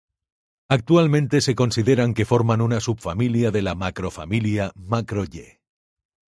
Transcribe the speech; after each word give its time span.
Actualmente 0.67 1.41
se 1.41 1.53
considera 1.53 2.11
que 2.15 2.25
forman 2.25 2.61
una 2.61 2.79
subfamilia 2.79 3.51
de 3.51 3.61
la 3.61 3.75
macrofamilia 3.75 4.71
Macro-Yê. 4.73 5.59